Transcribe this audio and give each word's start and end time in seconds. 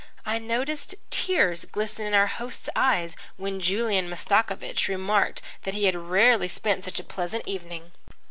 I 0.25 0.39
noticed 0.39 0.95
tears 1.11 1.63
glisten 1.65 2.07
in 2.07 2.15
our 2.15 2.25
host's 2.25 2.69
eyes 2.75 3.15
when 3.37 3.59
Julian 3.59 4.09
Mastakovich 4.09 4.87
remarked 4.87 5.43
that 5.61 5.75
he 5.75 5.83
had 5.85 5.95
rarely 5.95 6.47
spent 6.47 6.83
such 6.85 6.99
a 6.99 7.03
pleasant 7.03 7.47
evening. 7.47 7.91